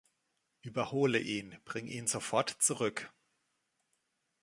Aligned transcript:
Überhole 0.63 1.19
ihn; 1.19 1.59
bring 1.63 1.85
ihn 1.85 2.07
sofort 2.07 2.49
zurück! 2.49 3.13